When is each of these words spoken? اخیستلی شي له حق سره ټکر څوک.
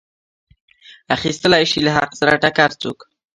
اخیستلی 1.15 1.63
شي 1.71 1.79
له 1.85 1.91
حق 1.97 2.11
سره 2.19 2.39
ټکر 2.43 2.69
څوک. 2.81 2.99